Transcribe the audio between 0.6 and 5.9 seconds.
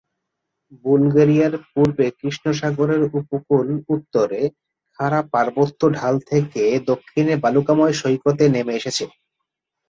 বুলগেরিয়ার পূর্বে কৃষ্ণ সাগরের উপকূল উত্তরে খাড়া পার্বত্য